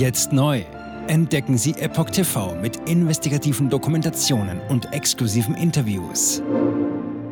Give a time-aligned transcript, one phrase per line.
[0.00, 0.64] Jetzt neu.
[1.08, 6.42] Entdecken Sie Epoch TV mit investigativen Dokumentationen und exklusiven Interviews.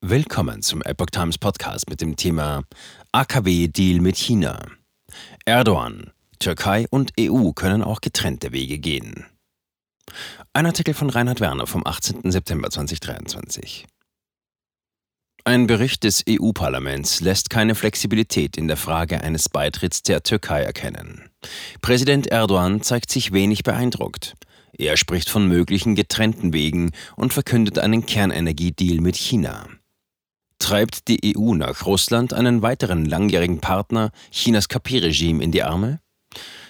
[0.00, 2.64] Willkommen zum Epoch Times Podcast mit dem Thema
[3.12, 4.66] AKW-Deal mit China.
[5.44, 6.10] Erdogan,
[6.40, 9.24] Türkei und EU können auch getrennte Wege gehen.
[10.52, 12.28] Ein Artikel von Reinhard Werner vom 18.
[12.32, 13.86] September 2023.
[15.48, 21.30] Ein Bericht des EU-Parlaments lässt keine Flexibilität in der Frage eines Beitritts der Türkei erkennen.
[21.80, 24.34] Präsident Erdogan zeigt sich wenig beeindruckt.
[24.76, 29.66] Er spricht von möglichen getrennten Wegen und verkündet einen Kernenergiedeal mit China.
[30.58, 36.00] Treibt die EU nach Russland einen weiteren langjährigen Partner, Chinas KP-Regime, in die Arme?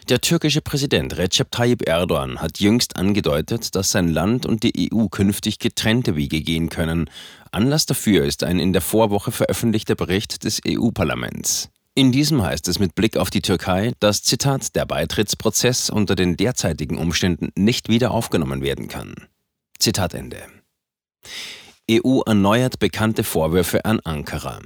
[0.08, 5.08] Der türkische Präsident Recep Tayyip Erdogan hat jüngst angedeutet, dass sein Land und die EU
[5.08, 7.10] künftig getrennte Wege gehen können.
[7.52, 11.68] Anlass dafür ist ein in der Vorwoche veröffentlichter Bericht des EU-Parlaments.
[11.94, 16.38] In diesem heißt es mit Blick auf die Türkei, dass Zitat der Beitrittsprozess unter den
[16.38, 19.14] derzeitigen Umständen nicht wieder aufgenommen werden kann.
[19.78, 20.38] Zitat Ende.
[21.90, 24.60] EU erneuert bekannte Vorwürfe an Ankara.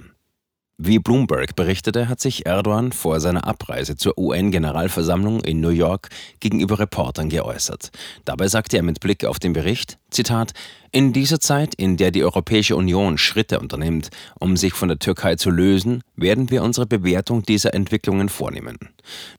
[0.78, 6.09] Wie Bloomberg berichtete, hat sich Erdogan vor seiner Abreise zur UN-Generalversammlung in New York
[6.41, 7.91] gegenüber Reportern geäußert.
[8.25, 10.53] Dabei sagte er mit Blick auf den Bericht, Zitat,
[10.91, 15.37] in dieser Zeit, in der die Europäische Union Schritte unternimmt, um sich von der Türkei
[15.37, 18.78] zu lösen, werden wir unsere Bewertung dieser Entwicklungen vornehmen.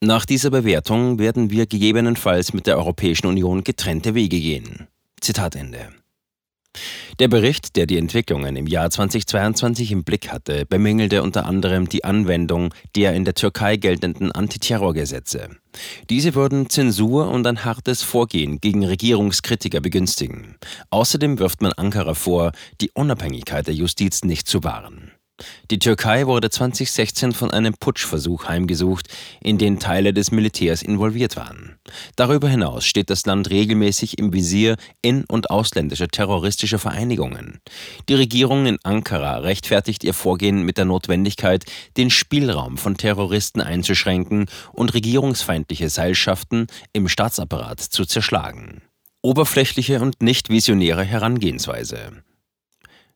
[0.02, 4.88] Nach dieser Bewertung werden wir gegebenenfalls mit der Europäischen Union getrennte Wege gehen.
[5.20, 5.89] Zitat Ende.
[7.19, 12.03] Der Bericht, der die Entwicklungen im Jahr 2022 im Blick hatte, bemängelte unter anderem die
[12.03, 15.49] Anwendung der in der Türkei geltenden Antiterrorgesetze.
[16.09, 20.55] Diese würden Zensur und ein hartes Vorgehen gegen Regierungskritiker begünstigen.
[20.89, 25.11] Außerdem wirft man Ankara vor, die Unabhängigkeit der Justiz nicht zu wahren.
[25.71, 29.08] Die Türkei wurde 2016 von einem Putschversuch heimgesucht,
[29.41, 31.72] in den Teile des Militärs involviert waren.
[32.16, 37.60] Darüber hinaus steht das Land regelmäßig im Visier in- und ausländischer terroristischer Vereinigungen.
[38.08, 41.66] Die Regierung in Ankara rechtfertigt ihr Vorgehen mit der Notwendigkeit,
[41.98, 48.82] den Spielraum von Terroristen einzuschränken und regierungsfeindliche Seilschaften im Staatsapparat zu zerschlagen.
[49.22, 52.23] Oberflächliche und nicht visionäre Herangehensweise.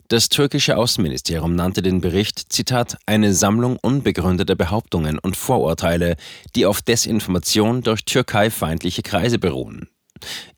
[0.09, 6.15] Das türkische Außenministerium nannte den Bericht, Zitat, eine Sammlung unbegründeter Behauptungen und Vorurteile,
[6.55, 9.89] die auf Desinformation durch türkeifeindliche Kreise beruhen.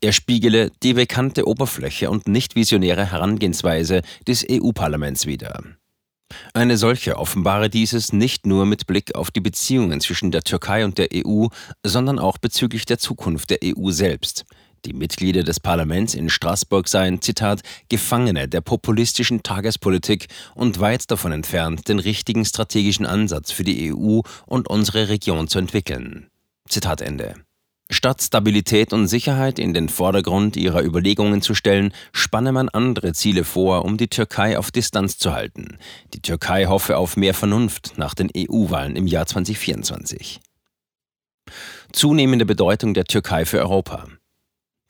[0.00, 5.64] Er spiegele die bekannte Oberfläche und nicht visionäre Herangehensweise des EU-Parlaments wider.
[6.54, 10.96] Eine solche offenbare dieses nicht nur mit Blick auf die Beziehungen zwischen der Türkei und
[10.96, 11.48] der EU,
[11.84, 14.44] sondern auch bezüglich der Zukunft der EU selbst.
[14.84, 21.32] Die Mitglieder des Parlaments in Straßburg seien, Zitat, Gefangene der populistischen Tagespolitik und weit davon
[21.32, 26.28] entfernt, den richtigen strategischen Ansatz für die EU und unsere Region zu entwickeln.
[26.68, 27.34] Zitat Ende.
[27.92, 33.42] Statt Stabilität und Sicherheit in den Vordergrund ihrer Überlegungen zu stellen, spanne man andere Ziele
[33.42, 35.76] vor, um die Türkei auf Distanz zu halten.
[36.14, 40.40] Die Türkei hoffe auf mehr Vernunft nach den EU-Wahlen im Jahr 2024.
[41.92, 44.06] Zunehmende Bedeutung der Türkei für Europa.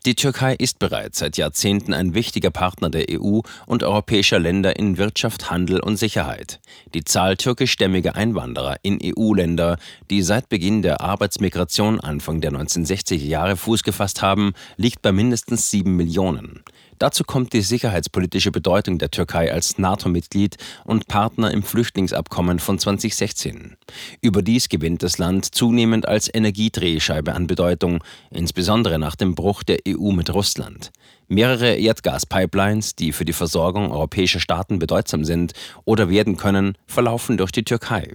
[0.06, 4.96] Die Türkei ist bereits seit Jahrzehnten ein wichtiger Partner der EU und europäischer Länder in
[4.96, 6.58] Wirtschaft, Handel und Sicherheit.
[6.94, 9.76] Die Zahl türkischstämmiger Einwanderer in EU-Länder,
[10.08, 15.70] die seit Beginn der Arbeitsmigration Anfang der 1960er Jahre Fuß gefasst haben, liegt bei mindestens
[15.70, 16.62] sieben Millionen.
[17.00, 23.78] Dazu kommt die sicherheitspolitische Bedeutung der Türkei als NATO-Mitglied und Partner im Flüchtlingsabkommen von 2016.
[24.20, 30.10] Überdies gewinnt das Land zunehmend als Energiedrehscheibe an Bedeutung, insbesondere nach dem Bruch der EU
[30.10, 30.92] mit Russland.
[31.26, 35.54] Mehrere Erdgaspipelines, die für die Versorgung europäischer Staaten bedeutsam sind
[35.86, 38.14] oder werden können, verlaufen durch die Türkei.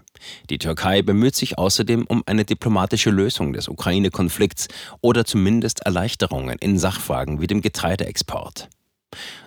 [0.52, 4.67] Die Türkei bemüht sich außerdem um eine diplomatische Lösung des Ukraine-Konflikts
[5.02, 8.69] oder zumindest Erleichterungen in Sachfragen wie dem Getreideexport.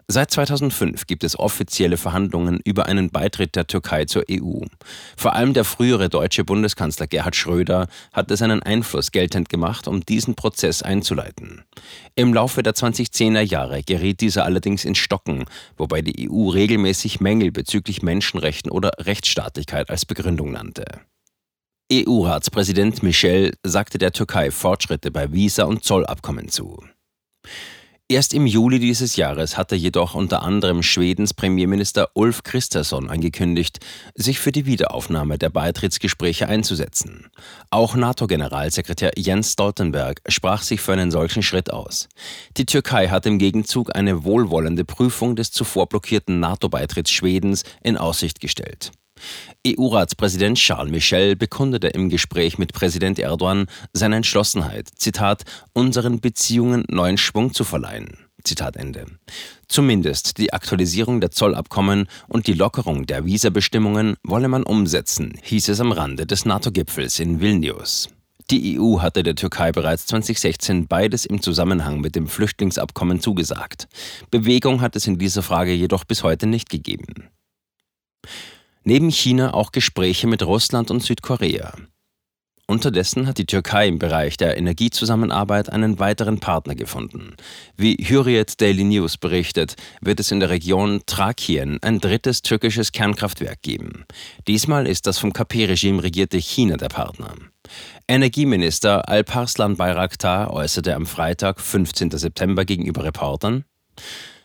[0.06, 4.62] Seit 2005 gibt es offizielle Verhandlungen über einen Beitritt der Türkei zur EU.
[5.17, 10.35] Vor allem der frühere deutsche Bundeskanzler Gerhard Schröder hatte seinen Einfluss geltend gemacht, um diesen
[10.35, 11.65] Prozess einzuleiten.
[12.15, 15.44] Im Laufe der 2010er Jahre geriet dieser allerdings ins Stocken,
[15.76, 20.85] wobei die EU regelmäßig Mängel bezüglich Menschenrechten oder Rechtsstaatlichkeit als Begründung nannte.
[21.91, 26.85] EU-Ratspräsident Michel sagte der Türkei Fortschritte bei Visa- und Zollabkommen zu.
[28.10, 33.81] Erst im Juli dieses Jahres hatte jedoch unter anderem Schwedens Premierminister Ulf Kristersson angekündigt,
[34.14, 37.26] sich für die Wiederaufnahme der Beitrittsgespräche einzusetzen.
[37.69, 42.08] Auch NATO-Generalsekretär Jens Stoltenberg sprach sich für einen solchen Schritt aus.
[42.56, 48.40] Die Türkei hat im Gegenzug eine wohlwollende Prüfung des zuvor blockierten NATO-Beitritts Schwedens in Aussicht
[48.40, 48.90] gestellt.
[49.67, 57.19] EU-Ratspräsident Charles Michel bekundete im Gespräch mit Präsident Erdogan seine Entschlossenheit, Zitat, unseren Beziehungen neuen
[57.19, 58.17] Schwung zu verleihen.
[58.44, 59.06] Zitat Ende.
[59.67, 65.81] Zumindest die Aktualisierung der Zollabkommen und die Lockerung der Visabestimmungen wolle man umsetzen, hieß es
[65.81, 68.09] am Rande des NATO-Gipfels in Vilnius.
[68.50, 73.88] Die EU hatte der Türkei bereits 2016 beides im Zusammenhang mit dem Flüchtlingsabkommen zugesagt.
[74.31, 77.29] Bewegung hat es in dieser Frage jedoch bis heute nicht gegeben.
[78.90, 81.75] Neben China auch Gespräche mit Russland und Südkorea.
[82.67, 87.37] Unterdessen hat die Türkei im Bereich der Energiezusammenarbeit einen weiteren Partner gefunden.
[87.76, 93.61] Wie Hürriyet Daily News berichtet, wird es in der Region Thrakien ein drittes türkisches Kernkraftwerk
[93.61, 94.06] geben.
[94.46, 97.34] Diesmal ist das vom KP-Regime regierte China der Partner.
[98.08, 102.12] Energieminister Alparslan Bayraktar äußerte am Freitag, 15.
[102.12, 103.67] September, gegenüber Reportern,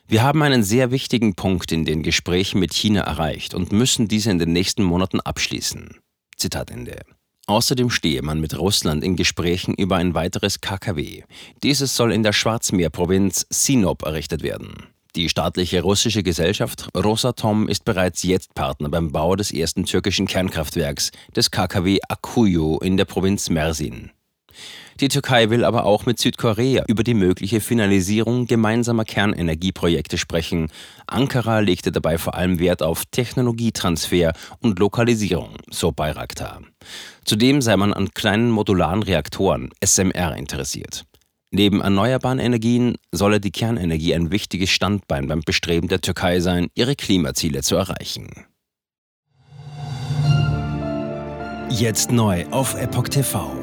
[0.08, 4.32] wir haben einen sehr wichtigen Punkt in den Gesprächen mit China erreicht und müssen diese
[4.32, 5.98] in den nächsten Monaten abschließen.
[6.36, 7.00] Zitat Ende.
[7.48, 11.24] Außerdem stehe man mit Russland in Gesprächen über ein weiteres KKW.
[11.62, 14.88] Dieses soll in der Schwarzmeerprovinz Sinop errichtet werden.
[15.16, 21.12] Die staatliche russische Gesellschaft Rosatom ist bereits jetzt Partner beim Bau des ersten türkischen Kernkraftwerks,
[21.36, 24.12] des KKW Akuyu in der Provinz Mersin.
[25.00, 30.70] Die Türkei will aber auch mit Südkorea über die mögliche Finalisierung gemeinsamer Kernenergieprojekte sprechen.
[31.08, 36.62] Ankara legte dabei vor allem Wert auf Technologietransfer und Lokalisierung, so Bayraktar.
[37.26, 41.06] Zudem sei man an kleinen modularen Reaktoren, SMR, interessiert.
[41.52, 46.96] Neben erneuerbaren Energien solle die Kernenergie ein wichtiges Standbein beim Bestreben der Türkei sein, ihre
[46.96, 48.30] Klimaziele zu erreichen.
[51.70, 53.63] Jetzt neu auf Epoch TV.